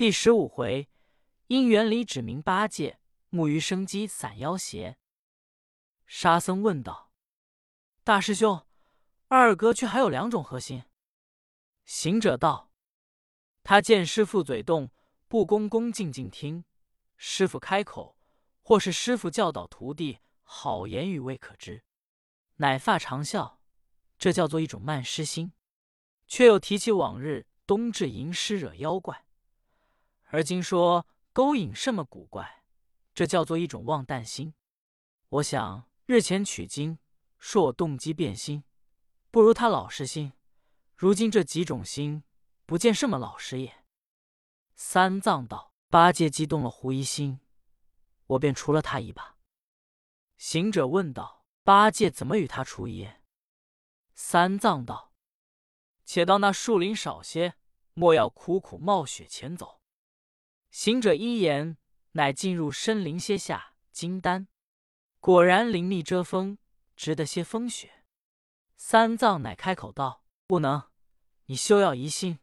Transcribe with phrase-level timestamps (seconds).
[0.00, 0.88] 第十五回，
[1.48, 4.96] 因缘里指明八戒，木鱼生机散妖邪。
[6.06, 7.12] 沙僧问道
[8.02, 8.66] ：“大师兄，
[9.28, 10.84] 二哥却还有两种核心？”
[11.84, 12.72] 行者道
[13.62, 14.90] ：“他见师傅嘴动，
[15.28, 16.64] 不恭恭敬敬听；
[17.18, 18.16] 师傅开口，
[18.62, 21.84] 或是师傅教导徒弟，好言语未可知。
[22.56, 23.60] 乃发长笑，
[24.18, 25.52] 这叫做一种慢失心。
[26.26, 29.26] 却又提起往日冬至吟诗惹妖怪，
[30.30, 32.64] 而今说勾引甚么古怪，
[33.14, 34.54] 这叫做一种忘旦心。
[35.28, 36.98] 我想。”日前取经，
[37.38, 38.64] 说我动机变心，
[39.30, 40.32] 不如他老实心。
[40.96, 42.24] 如今这几种心，
[42.66, 43.84] 不见什么老实也。
[44.74, 47.38] 三藏道：“八戒激动了狐疑心，
[48.26, 49.36] 我便除了他一把。”
[50.36, 53.08] 行者问道：“八戒怎么与他除疑？”
[54.12, 55.12] 三藏道
[56.04, 57.54] ：“且到那树林少些，
[57.94, 59.79] 莫要苦苦冒雪前走。”
[60.70, 61.76] 行者一言，
[62.12, 64.46] 乃进入深林歇下，金丹。
[65.18, 66.58] 果然林密遮风，
[66.96, 68.04] 值得些风雪。
[68.76, 70.90] 三藏乃开口道：“不能，
[71.46, 72.38] 你休要疑心。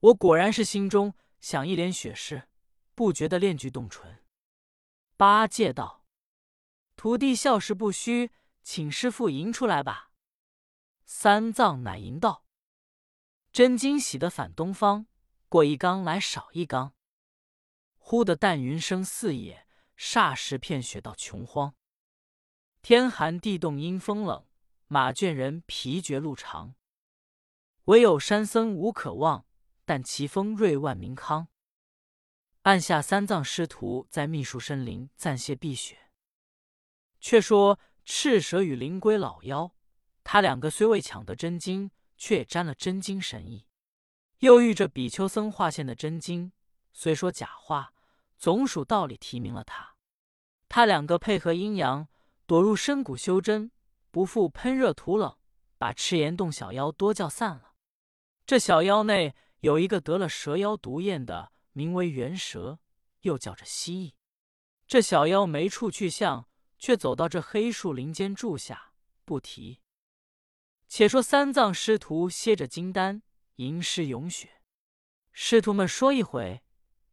[0.00, 2.48] 我果然是心中想一帘雪事，
[2.94, 4.24] 不觉得炼具动唇。”
[5.16, 6.04] 八戒道
[6.96, 8.30] ：“徒弟笑时不虚，
[8.62, 10.10] 请师傅迎出来吧。”
[11.06, 12.44] 三藏乃迎道
[13.52, 15.06] ：“真惊喜的反东方，
[15.48, 16.94] 过一缸来少一缸。”
[18.10, 21.76] 忽的淡云生四野，霎时片雪到穷荒。
[22.82, 24.44] 天寒地冻阴风冷，
[24.88, 26.74] 马倦人疲绝路长。
[27.84, 29.46] 唯有山僧无可望，
[29.84, 31.46] 但奇峰瑞万民康。
[32.62, 36.10] 按下三藏师徒在密树深林暂歇避雪。
[37.20, 39.72] 却说赤蛇与灵龟老妖，
[40.24, 43.68] 他两个虽未抢得真经，却也沾了真经神意。
[44.40, 46.50] 又遇着比丘僧化现的真经，
[46.92, 47.92] 虽说假话，
[48.40, 49.94] 总属道理提名了他。
[50.68, 52.08] 他两个配合阴阳。
[52.46, 53.70] 躲入深谷修真，
[54.10, 55.38] 不负喷热土冷，
[55.78, 57.74] 把赤岩洞小妖多叫散了。
[58.44, 62.80] 这小妖内有一个得了蛇妖毒焰的，名为元蛇，
[63.20, 64.14] 又叫着蜥蜴。
[64.88, 69.80] 这小妖没处去向，却走到这黑树林间住下，不提。
[70.88, 73.22] 且说三藏师徒歇着金丹
[73.58, 74.60] 吟诗咏雪，
[75.30, 76.64] 师徒们说一回，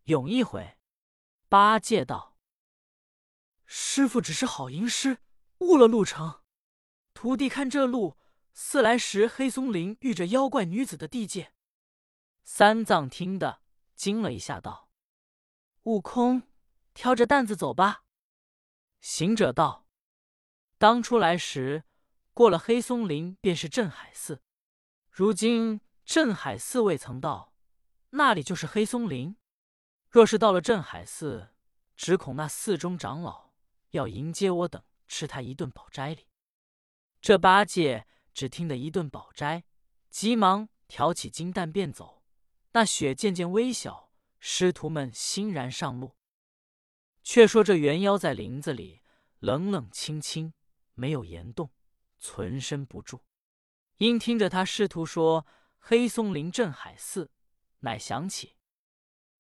[0.06, 0.77] 咏一回。
[1.50, 2.38] 八戒道
[3.66, 5.20] ：“师傅只是好吟诗。”
[5.60, 6.44] 误了路程，
[7.14, 8.16] 徒弟看这路
[8.54, 11.52] 似来时黑松林遇着妖怪女子的地界。
[12.44, 13.62] 三藏听得
[13.96, 14.90] 惊了一下，道
[15.84, 16.44] ：“悟空，
[16.94, 18.04] 挑着担子走吧。”
[19.02, 19.88] 行者道
[20.78, 21.86] ：“当初来时
[22.34, 24.44] 过了黑松林，便是镇海寺。
[25.10, 27.52] 如今镇海寺未曾到，
[28.12, 29.36] 那里就是黑松林。
[30.18, 31.50] 若是到了镇海寺，
[31.96, 33.52] 只恐那寺中长老
[33.92, 36.28] 要迎接我等。”吃他一顿饱斋里，
[37.22, 39.64] 这八戒只听得一顿饱斋，
[40.10, 42.24] 急忙挑起金担便走。
[42.72, 46.16] 那雪渐渐微小，师徒们欣然上路。
[47.22, 49.04] 却说这猿妖在林子里
[49.38, 50.52] 冷冷清清，
[50.96, 51.70] 没有岩洞，
[52.18, 53.24] 存身不住。
[53.98, 55.46] 因听着他师徒说
[55.78, 57.30] 黑松林镇海寺，
[57.82, 58.56] 乃想起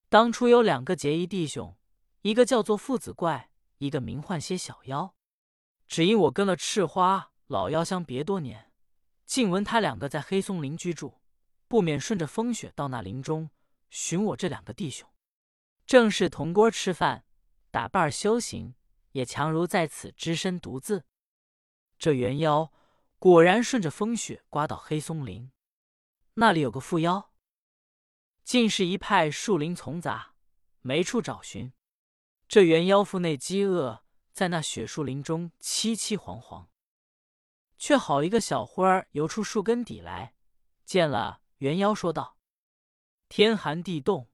[0.09, 1.75] 当初有两个结义弟兄，
[2.21, 5.13] 一个叫做父子怪，一个名唤些小妖。
[5.85, 8.71] 只因我跟了赤花老妖相别多年，
[9.25, 11.19] 竟闻他两个在黑松林居住，
[11.67, 13.49] 不免顺着风雪到那林中
[13.89, 15.09] 寻我这两个弟兄。
[15.85, 17.25] 正是同锅吃饭，
[17.69, 18.75] 打伴修行，
[19.11, 21.03] 也强如在此只身独自。
[21.99, 22.71] 这猿妖
[23.19, 25.51] 果然顺着风雪刮到黑松林，
[26.35, 27.29] 那里有个妇妖，
[28.47, 30.33] 尽是一派树林丛杂，
[30.79, 31.73] 没处找寻。
[32.47, 34.05] 这猿妖腹内饥饿。
[34.31, 36.67] 在那雪树林中凄凄惶惶，
[37.77, 40.35] 却好一个小花儿游出树根底来，
[40.85, 42.37] 见了猿妖，说道
[43.27, 44.29] ：“天寒地冻，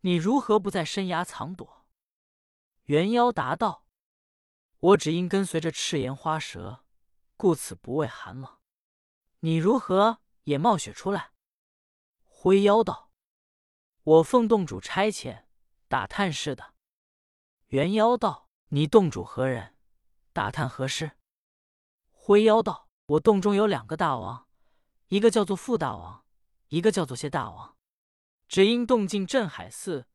[0.00, 1.86] 你如何不在深崖藏躲？”
[2.86, 3.86] 猿妖答道
[4.80, 6.84] ：“我只因跟随着赤炎花蛇，
[7.38, 8.58] 故此不畏寒冷。
[9.40, 11.30] 你如何也冒雪出来？”
[12.40, 13.10] 灰妖道
[14.04, 15.46] ：“我奉洞主差遣，
[15.88, 16.72] 打探似的。”
[17.70, 18.48] 猿妖道。
[18.68, 19.74] 你洞主何人？
[20.32, 21.18] 打探何事？
[22.12, 24.46] 灰妖道：“我洞中有两个大王，
[25.08, 26.24] 一个叫做傅大王，
[26.68, 27.76] 一个叫做谢大王。
[28.46, 30.06] 只因洞进镇海寺，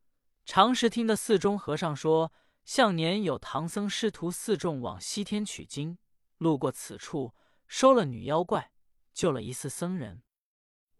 [0.46, 2.32] 常时听得寺中和尚说，
[2.64, 5.98] 向年有唐僧师徒四众往西天取经，
[6.38, 7.36] 路过此处，
[7.68, 8.72] 收了女妖怪，
[9.14, 10.24] 救了一寺僧人。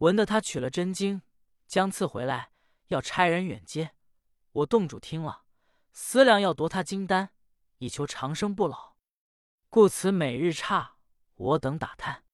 [0.04, 1.22] 闻得他取了真经，
[1.66, 2.52] 将赐回来，
[2.88, 3.96] 要差人远接。
[4.52, 5.44] 我洞主听了，
[5.94, 7.30] 思量要夺他金丹，
[7.78, 8.98] 以求长生不老，
[9.70, 10.98] 故此每日差
[11.36, 12.26] 我等打探。”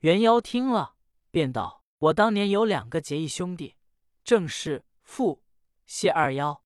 [0.00, 0.96] 元妖听了，
[1.30, 3.76] 便道：“我当年有两个结义兄弟，
[4.22, 5.42] 正是傅、
[5.86, 6.62] 谢二妖。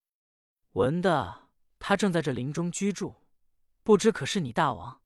[0.73, 1.47] 闻的
[1.79, 3.15] 他正在这林中居住，
[3.83, 5.01] 不知可是你大王？”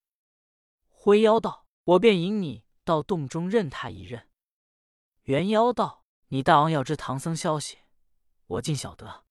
[0.89, 4.27] 灰妖道：“我便引你到洞中认他一认。”
[5.23, 7.79] 元妖道：“你大王要知唐僧消息，
[8.47, 9.25] 我尽晓得。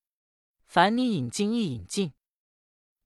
[0.66, 2.14] 凡你引进一引进。”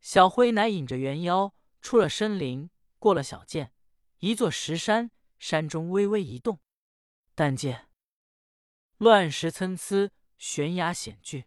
[0.00, 3.72] 小灰乃引着元妖出了深林，过了小涧，
[4.18, 5.10] 一座石山。
[5.38, 6.60] 山中微微一动，
[7.34, 7.90] 但见
[8.96, 11.44] 乱石参差，悬崖险峻，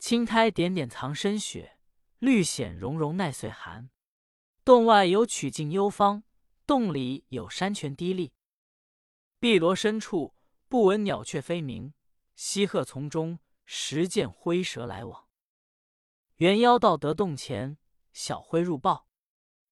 [0.00, 1.78] 青苔点点藏深雪，
[2.18, 3.88] 绿藓茸茸耐岁寒。
[4.64, 6.24] 洞外有曲径幽芳，
[6.66, 8.32] 洞里有山泉滴沥。
[9.38, 10.33] 碧螺深处
[10.74, 11.94] 不闻鸟雀飞鸣，
[12.34, 15.28] 西鹤丛中时见灰蛇来往。
[16.38, 17.78] 猿妖道得洞前，
[18.12, 19.06] 小灰入报，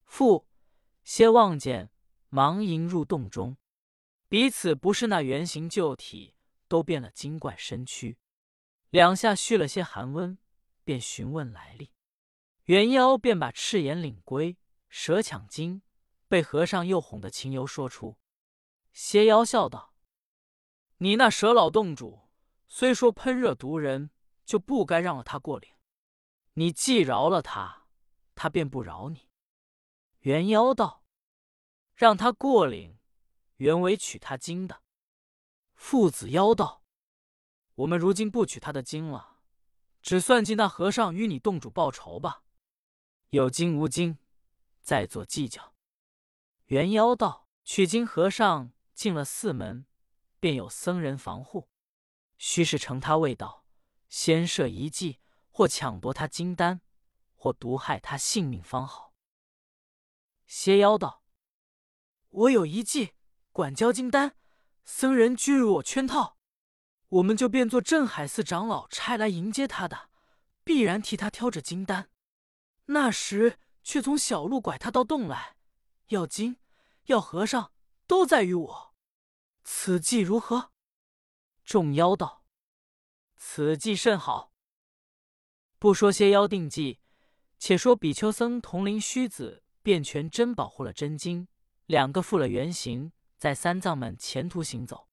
[0.05, 0.47] 父
[1.03, 1.91] 歇望见。
[2.29, 3.57] 忙迎入洞中，
[4.29, 6.35] 彼此不是那原形旧体，
[6.69, 8.17] 都变了精怪身躯。
[8.89, 10.37] 两下续了些寒温，
[10.85, 11.91] 便询问来历。
[12.67, 14.57] 猿妖便把赤眼领龟、
[14.87, 15.81] 蛇抢金，
[16.29, 18.17] 被和尚又哄的情由说出。
[18.93, 19.92] 邪妖笑道
[20.97, 22.29] ：“你那蛇老洞主，
[22.67, 24.09] 虽说喷热毒人，
[24.45, 25.69] 就不该让了他过岭。
[26.53, 27.87] 你既饶了他，
[28.35, 29.29] 他便不饶你。”
[30.21, 31.03] 元妖道。
[31.95, 32.97] 让他过岭，
[33.57, 34.81] 原为取他经的。
[35.75, 36.83] 父子妖道
[37.75, 39.37] ：“我们如今不取他的经了，
[40.01, 42.43] 只算计那和尚与你洞主报仇吧。
[43.29, 44.17] 有经无经，
[44.81, 45.75] 再做计较。”
[46.65, 49.85] 元妖道：“取经和尚进了寺门，
[50.43, 51.69] 便有僧人防护，
[52.37, 53.63] 须是乘他未到，
[54.09, 56.81] 先设一计，或抢夺他金丹，
[57.33, 59.13] 或毒害他性命方好。”
[60.45, 61.23] 邪妖道。
[62.27, 63.13] 我有一计，
[63.53, 64.35] 管教金丹，
[64.83, 66.37] 僧人拒入我圈套，
[67.07, 70.09] 我们就变作镇海寺长老差来迎接他的，
[70.65, 72.09] 必然替他挑着金丹。
[72.87, 75.55] 那时却从小路拐他到洞来，
[76.07, 76.57] 要金
[77.05, 77.71] 要和尚
[78.05, 78.92] 都在于我。
[79.63, 80.71] 此计如何？
[81.63, 82.45] 众妖道
[83.35, 84.53] ：“此计甚好。
[85.79, 86.99] 不说些妖定计，
[87.57, 91.47] 且说比丘僧统领须子便全真保护了真经。”
[91.85, 95.09] 两个复了原形，在三藏们前途行走，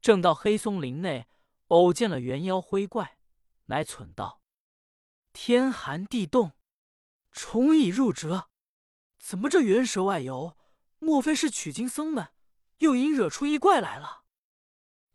[0.00, 1.26] 正到黑松林内，
[1.66, 3.18] 偶见了猿妖灰怪，
[3.66, 4.40] 乃忖道
[5.34, 6.52] ：“天寒地冻，
[7.32, 8.48] 虫蚁入蛰，
[9.18, 10.56] 怎么这猿蛇外游？
[11.00, 12.28] 莫非是取经僧们
[12.78, 14.24] 又因惹出异怪来了？”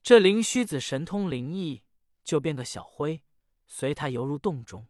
[0.04, 1.84] 这灵虚子神通灵异，
[2.24, 3.24] 就变个小灰，
[3.68, 4.88] 随他游入洞中。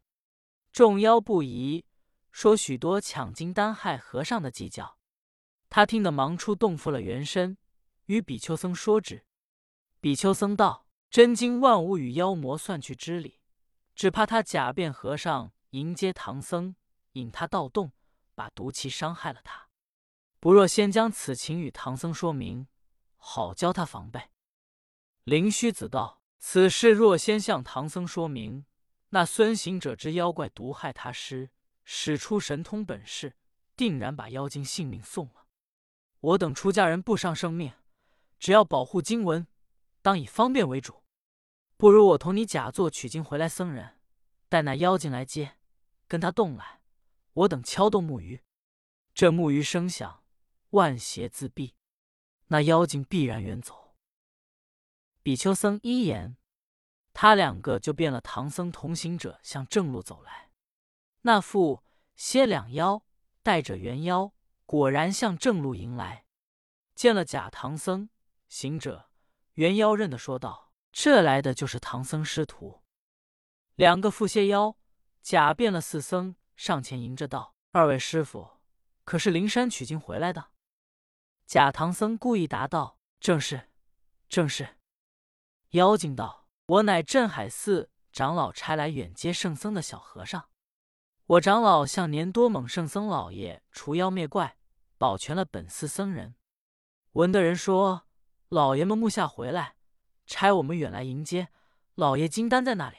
[0.71, 1.85] 众妖不疑，
[2.31, 4.97] 说许多抢金丹害和尚的计较。
[5.69, 7.57] 他听得，忙出洞复了原身，
[8.05, 9.25] 与比丘僧说之。
[9.99, 13.41] 比丘僧道：“真经万无与妖魔算去之理，
[13.95, 16.75] 只怕他假变和尚迎接唐僧，
[17.13, 17.91] 引他盗洞，
[18.33, 19.70] 把毒气伤害了他。
[20.41, 22.67] 不若先将此情与唐僧说明，
[23.15, 24.31] 好教他防备。”
[25.23, 28.65] 灵虚子道：“此事若先向唐僧说明，
[29.09, 31.51] 那孙行者之妖怪毒害他师，
[31.83, 33.37] 使出神通本事，
[33.75, 35.45] 定然把妖精性命送了。”
[36.21, 37.73] 我等出家人不伤生命，
[38.39, 39.45] 只要保护经文，
[40.01, 41.03] 当以方便为主。
[41.77, 43.99] 不如我同你假作取经回来僧人，
[44.49, 45.57] 待那妖精来接，
[46.07, 46.81] 跟他动来，
[47.33, 48.41] 我等敲动木鱼，
[49.13, 50.20] 这木鱼声响，
[50.71, 51.75] 万邪自闭，
[52.47, 53.95] 那妖精必然远走。
[55.23, 56.35] 比丘僧一言，
[57.13, 60.51] 他两个就变了唐僧同行者，向正路走来。
[61.21, 61.83] 那副
[62.15, 63.05] 歇两妖
[63.41, 64.33] 带着猿妖。
[64.65, 66.25] 果然向正路迎来，
[66.95, 68.09] 见了假唐僧
[68.47, 69.09] 行者，
[69.55, 72.81] 猿妖认得说道：“这来的就是唐僧师徒。”
[73.75, 74.77] 两个副蝎妖
[75.21, 78.61] 假变了四僧，上前迎着道：“二位师傅，
[79.03, 80.50] 可是灵山取经回来的？”
[81.51, 83.69] 假唐僧故意答道：“正是，
[84.29, 84.77] 正是。”
[85.71, 90.47] 妖精道：“我乃镇海寺长老差来远接圣僧的小和尚，
[91.25, 94.55] 我长老向年多猛圣僧老爷除妖灭怪。”
[94.97, 96.35] 保全了本寺僧人，
[97.13, 98.07] 闻的人说，
[98.47, 99.75] 老爷们木下回来，
[100.25, 101.49] 差我们远来迎接。
[101.95, 102.95] 老爷金丹在那里？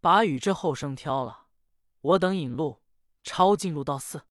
[0.00, 1.48] 把与这后生挑了，
[2.00, 2.80] 我等引路，
[3.22, 4.22] 抄近路到寺。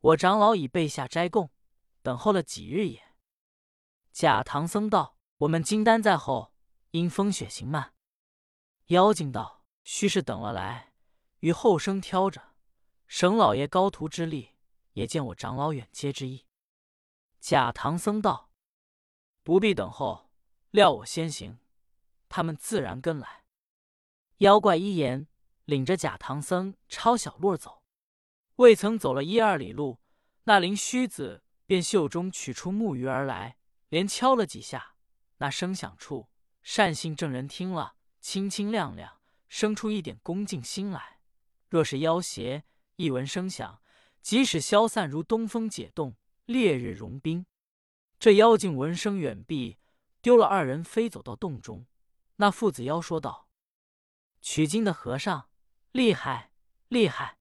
[0.00, 1.50] 我长老已备下斋供，
[2.06, 3.02] 等候了几日也。
[4.12, 6.54] 假唐僧道：“我们金丹在后，
[6.92, 7.94] 因风雪行慢。”
[8.94, 10.92] 妖精道：“须是等了来，
[11.40, 12.54] 与后生挑着，
[13.08, 14.54] 省老爷高徒之力，
[14.92, 16.46] 也见我长老远接之意。”
[17.42, 18.52] 假唐僧道
[19.42, 20.30] ：“不必等候，
[20.70, 21.58] 料我先行，
[22.28, 23.42] 他们自然跟来。”
[24.38, 25.26] 妖怪一言，
[25.64, 27.82] 领着假唐僧抄小路走。
[28.56, 29.98] 未曾走了一二里路，
[30.44, 33.58] 那灵虚子便袖中取出木鱼而来，
[33.88, 34.94] 连敲了几下。
[35.38, 36.30] 那声响处，
[36.62, 41.20] 善信正人听了，清清亮亮，生出一点恭敬心来。
[41.68, 43.82] 若是妖邪，一闻声响，
[44.22, 47.44] 即使消散如东风解冻，烈日融冰。
[48.18, 49.76] 这妖精闻声远避，
[50.22, 51.86] 丢了二人，飞走到洞中。
[52.36, 53.48] 那父子妖说道
[54.40, 55.50] ：“取经的和尚
[55.92, 56.52] 厉害，
[56.88, 57.38] 厉害！”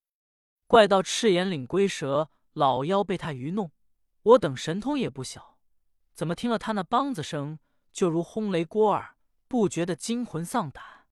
[0.67, 3.71] 怪道赤眼领龟蛇老妖被他愚弄，
[4.25, 5.59] 我等神通也不小，
[6.15, 7.59] 怎么听了他那梆子声，
[7.93, 9.17] 就如轰雷锅耳，
[9.47, 11.05] 不觉得惊魂丧胆。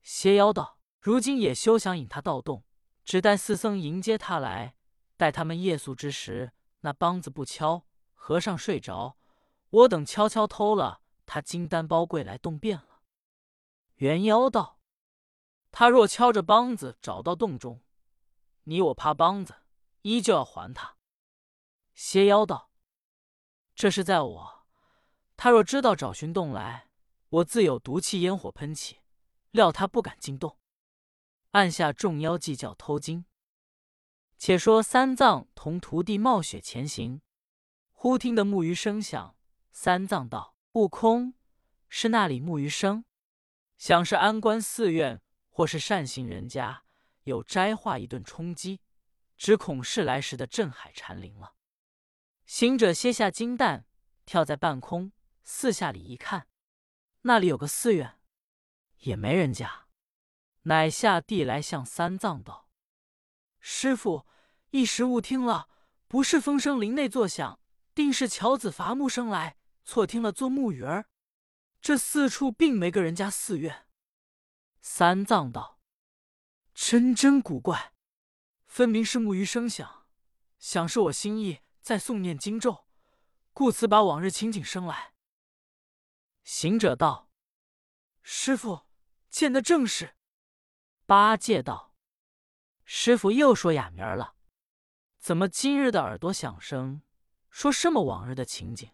[0.00, 2.64] 邪妖道：“如今也休想引他到洞，
[3.04, 4.76] 只待四僧迎接他来。
[5.16, 9.18] 待他们夜宿之时，那梆子不敲，和尚睡着，
[9.70, 13.02] 我等悄悄偷了他金丹包柜来洞变了。”
[13.96, 14.78] 元妖道
[15.72, 17.82] ：“他若敲着梆子找到洞中。”
[18.64, 19.56] 你我怕梆子，
[20.02, 20.96] 依旧要还他。
[22.02, 22.70] 邪妖道
[23.76, 24.66] ：“这是在我。
[25.36, 26.88] 他若知道找寻洞来，
[27.28, 29.00] 我自有毒气烟火喷起，
[29.50, 30.56] 料他不敢进洞。”
[31.52, 33.26] 按下众妖计较偷金。
[34.38, 37.20] 且说三藏同徒弟冒雪前行，
[37.92, 39.36] 忽听得木鱼声响。
[39.70, 41.34] 三藏道：“悟空，
[41.90, 43.04] 是那里木鱼声？
[43.76, 46.84] 想是安关寺院，或是善信人家。”
[47.24, 48.80] 有摘化一顿冲击，
[49.36, 51.56] 只恐是来时的镇海禅灵了。
[52.50, 53.86] 行者歇下金蛋，
[54.26, 55.12] 跳在半空，
[55.44, 56.48] 四下里一看，
[57.20, 58.18] 那里有个寺院，
[59.02, 59.86] 也没人家，
[60.62, 62.68] 乃下地来向三藏道
[63.60, 64.26] ：“师傅，
[64.70, 65.68] 一时误听了，
[66.08, 67.60] 不是风声林内作响，
[67.94, 71.08] 定是樵子伐木声来，错听了做木鱼儿。
[71.80, 73.86] 这四处并没个人家寺院。”
[74.82, 75.78] 三藏道。
[76.74, 77.92] 真真古怪，
[78.66, 80.08] 分明是木鱼声响，
[80.58, 82.86] 想是我心意在诵念经咒，
[83.52, 85.14] 故此把往日情景生来。
[86.42, 87.30] 行者道
[88.22, 88.86] ：“师傅
[89.28, 90.16] 见得正是。”
[91.06, 91.94] 八戒道
[92.84, 94.36] ：“师傅又说哑谜了，
[95.18, 97.02] 怎么今日的耳朵响声，
[97.50, 98.90] 说什么往日的情景？”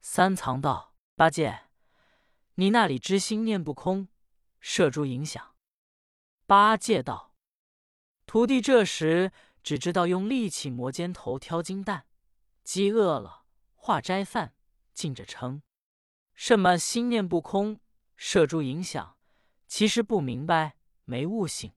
[0.00, 1.68] 三藏道：“八戒，
[2.54, 4.08] 你那里知心念不空，
[4.58, 5.54] 摄诸影响。”
[6.46, 7.34] 八戒道
[8.26, 9.32] ：“徒弟这时
[9.62, 12.06] 只知道用力气磨尖头挑金蛋，
[12.64, 14.54] 饥饿了化斋饭，
[14.92, 15.62] 进着称。
[16.34, 17.80] 什么心念不空，
[18.16, 19.16] 摄诸影响，
[19.68, 21.72] 其实不明白，没悟性。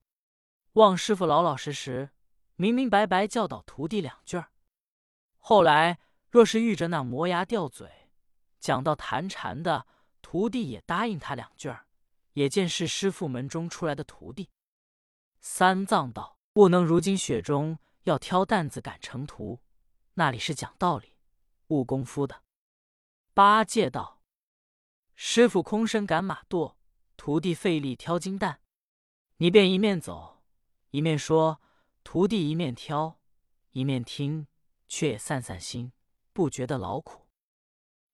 [0.72, 2.10] 望师傅老老实实，
[2.56, 4.50] 明明白白教导徒弟两句儿。
[5.38, 8.10] 后来若是遇着那磨牙掉嘴，
[8.58, 9.86] 讲到谈禅的，
[10.20, 11.86] 徒弟也答应他两句儿，
[12.32, 14.50] 也见是师傅门中出来的徒弟。”
[15.40, 19.60] 三藏道：“不能如今雪中要挑担子赶成途，
[20.14, 21.12] 那里是讲道理、
[21.66, 22.44] 悟功夫的。”
[23.34, 24.22] 八戒道
[25.14, 26.76] ：“师傅空身赶马垛，
[27.18, 28.60] 徒弟费力挑金担，
[29.36, 30.42] 你便一面走，
[30.92, 31.60] 一面说，
[32.02, 33.20] 徒弟一面挑，
[33.72, 34.46] 一面听，
[34.88, 35.92] 却也散散心，
[36.32, 37.26] 不觉得劳苦。”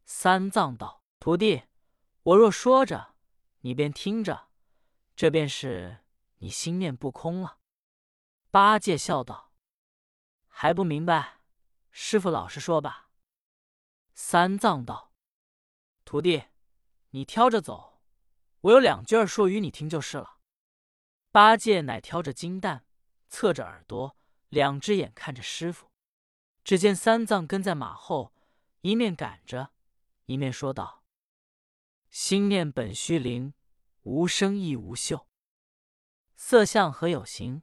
[0.04, 1.62] 三藏道：“徒弟，
[2.24, 3.14] 我若说着，
[3.60, 4.48] 你便听着，
[5.14, 5.98] 这便是。”
[6.42, 7.58] 你心念不空了，
[8.52, 9.50] 八戒笑道
[10.46, 11.40] ：“还不明白，
[11.90, 13.08] 师傅老实说吧。”
[14.12, 15.14] 三藏道
[16.04, 16.44] ：“徒弟，
[17.12, 18.02] 你挑着走，
[18.60, 20.38] 我有两句儿说与你听就是了。”
[21.32, 22.84] 八戒乃挑着金蛋，
[23.30, 24.18] 侧着耳朵，
[24.50, 25.90] 两只眼看着师傅。
[26.62, 28.34] 只见三藏跟在马后，
[28.82, 29.72] 一面赶着，
[30.26, 31.02] 一面说道
[32.10, 33.54] ：“心念本虚灵，
[34.02, 35.26] 无声亦无嗅。”
[36.36, 37.62] 色相何有形？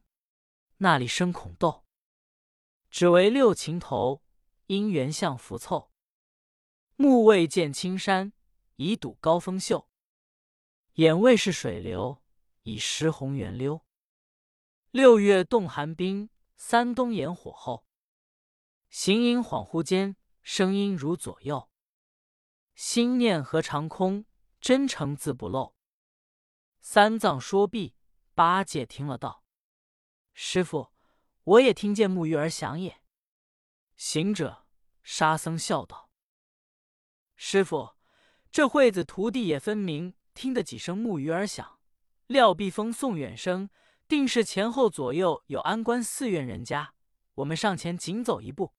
[0.82, 1.86] 那里生恐斗？
[2.90, 4.24] 只为六情头，
[4.68, 5.92] 因缘相浮凑。
[6.96, 8.32] 目未见青山，
[8.78, 9.90] 已睹高峰秀；
[10.94, 12.24] 眼未是水流，
[12.64, 13.86] 已识红源溜。
[14.92, 17.86] 六月冻寒冰，三冬炎火候。
[18.90, 21.70] 形影恍惚间，声音如左右。
[22.74, 24.26] 心念何长空？
[24.62, 25.76] 真诚自不漏。
[26.80, 27.96] 三藏说毕。
[28.34, 29.44] 八戒听了道
[30.42, 30.94] ：“师傅，
[31.44, 33.02] 我也听见木鱼儿响也。”
[33.98, 34.66] 行者、
[35.04, 36.10] 沙僧笑道
[37.36, 37.98] ：“师傅，
[38.50, 41.82] 这会子徒弟也分明听得几声木鱼儿响，
[42.28, 43.70] 料必风送远声，
[44.08, 46.94] 定是前后左右有安官寺院人家。
[47.36, 48.74] 我们上前紧走一步。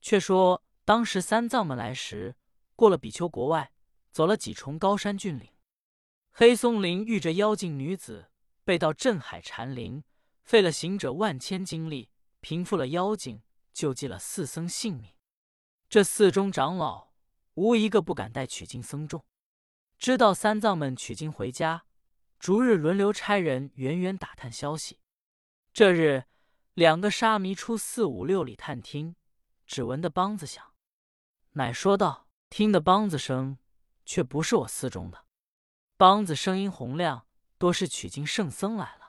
[0.00, 2.34] 却说当时三藏们来时，
[2.74, 3.74] 过了比丘国外，
[4.10, 5.52] 走了几重高山峻岭，
[6.32, 8.30] 黑松林遇着妖精女子，
[8.64, 10.02] 被到镇海禅林，
[10.50, 13.40] 费了行者万千精力，平复了妖精，
[13.72, 15.14] 救济了四僧性命。
[15.88, 17.12] 这寺中长老
[17.54, 19.24] 无一个不敢带取经僧众，
[19.96, 21.84] 知道三藏们取经回家，
[22.40, 24.98] 逐日轮流差人远远打探消息。
[25.72, 26.24] 这日，
[26.74, 29.14] 两个沙弥出四五六里探听。
[29.68, 30.74] 只闻得梆子响，
[31.52, 33.56] 乃说道：“听得梆子声，
[34.04, 35.26] 却不是我寺中的。
[35.96, 38.99] 梆子声音洪亮，多是取经圣僧来了。”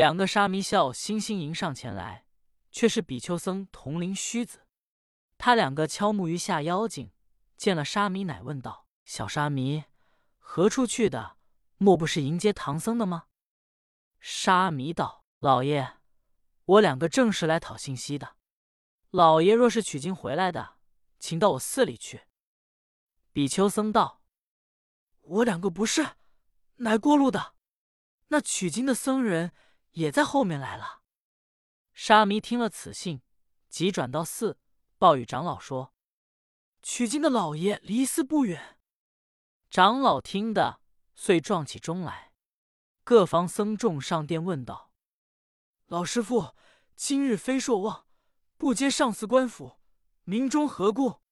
[0.00, 2.24] 两个沙弥笑欣欣迎上前来，
[2.72, 4.60] 却是比丘僧铜铃须子。
[5.36, 7.12] 他两个敲木鱼下妖精，
[7.58, 9.84] 见了沙弥，乃问道：“小沙弥，
[10.38, 11.36] 何处去的？
[11.76, 13.26] 莫不是迎接唐僧的吗？”
[14.18, 15.98] 沙弥道：“老爷，
[16.64, 18.36] 我两个正是来讨信息的。”
[19.12, 20.76] 老爷若是取经回来的，
[21.18, 22.22] 请到我寺里去。
[23.34, 24.22] 比丘僧道
[25.20, 26.12] ：“我两个不是，
[26.76, 27.52] 乃过路的。
[28.28, 29.52] 那取经的僧人
[29.92, 31.02] 也在后面来了。”
[31.92, 33.22] 沙弥听了此信，
[33.68, 34.58] 急转到寺，
[34.98, 35.94] 报与长老说
[36.82, 38.78] ：“取经的老爷离寺不远。”
[39.70, 40.80] 长老听得，
[41.14, 42.32] 遂撞起钟来。
[43.04, 44.92] 各房僧众上殿问道
[45.86, 46.54] ：“老师傅，
[46.94, 48.06] 今日非朔望。”
[48.56, 49.78] 不接上司官府，
[50.24, 51.22] 明中何故？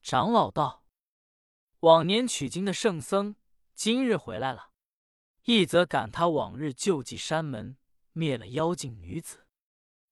[0.00, 0.84] 长老道
[1.80, 3.34] ：“往年取经的圣僧
[3.74, 4.65] 今日回来了，
[5.46, 7.76] 一则赶他往日救济山门，
[8.10, 9.44] 灭了妖精女子；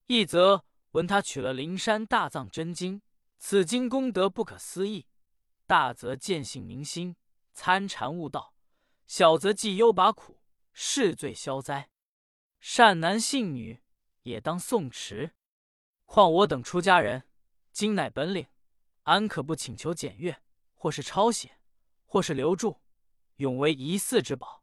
[0.06, 3.02] 一则闻他取了灵山大藏真经，
[3.38, 5.06] 此经功德不可思议；
[5.66, 7.16] 大则见性明心，
[7.52, 8.54] 参禅悟道；
[9.08, 10.38] 小则济忧拔苦，
[10.72, 11.90] 是罪消灾。
[12.60, 13.82] 善男信女
[14.22, 15.34] 也当诵持。”
[16.06, 17.24] 况我等出家人，
[17.72, 18.46] 经乃本领，
[19.02, 20.40] 安可不请求检阅，
[20.74, 21.58] 或是抄写，
[22.04, 22.80] 或是留住，
[23.38, 24.62] 永为一寺之宝。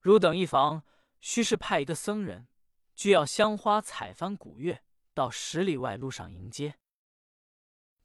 [0.00, 0.82] 汝等一房，
[1.20, 2.48] 须是派一个僧人，
[2.94, 4.82] 俱要香花彩幡鼓乐，
[5.12, 6.78] 到十里外路上迎接。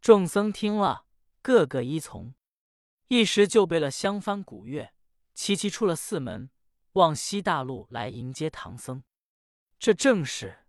[0.01, 1.05] 众僧听了，
[1.41, 2.35] 个个依从，
[3.07, 4.93] 一时就备了香幡鼓乐，
[5.33, 6.49] 齐齐出了寺门，
[6.93, 9.03] 往西大路来迎接唐僧。
[9.79, 10.65] 这正是。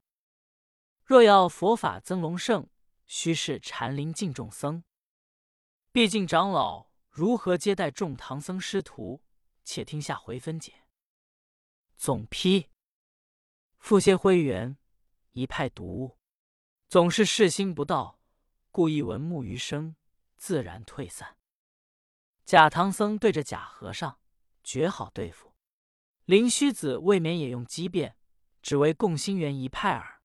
[1.05, 2.69] 若要佛法增隆盛，
[3.05, 4.85] 须是禅林敬众僧。
[5.91, 9.23] 毕竟长老如何接待众唐僧师徒，
[9.65, 10.86] 且听下回分解。
[11.97, 12.69] 总批：
[13.79, 14.77] 复些灰原
[15.33, 16.19] 一派读物，
[16.89, 18.21] 总是事心不到，
[18.71, 19.97] 故意闻木鱼声，
[20.37, 21.39] 自然退散。
[22.45, 24.21] 假唐僧对着假和尚，
[24.63, 25.55] 绝好对付。
[26.27, 28.17] 灵虚子未免也用机变，
[28.61, 30.21] 只为共心圆一派耳。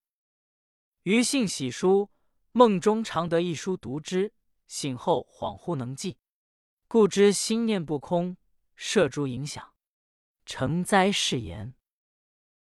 [1.04, 2.10] 余信喜书，
[2.52, 4.34] 梦中常得一书读之，
[4.66, 6.18] 醒后恍惚能记，
[6.86, 8.36] 故知心念不空，
[8.76, 9.71] 摄诸影响，
[10.54, 11.72] 成灾誓言。